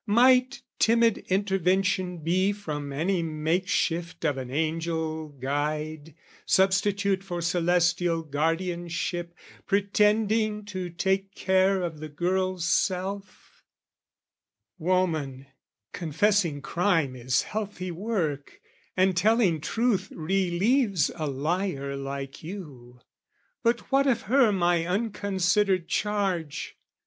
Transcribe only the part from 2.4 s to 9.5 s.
From any makeshift of an angel guide, Substitute for celestial guardianship,